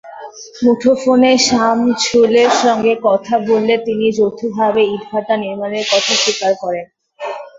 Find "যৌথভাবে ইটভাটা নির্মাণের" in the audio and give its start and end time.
4.17-5.85